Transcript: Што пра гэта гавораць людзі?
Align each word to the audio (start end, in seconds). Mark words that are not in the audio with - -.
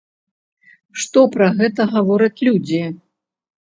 Што 1.03 1.25
пра 1.37 1.51
гэта 1.61 1.89
гавораць 1.95 2.37
людзі? 2.51 2.85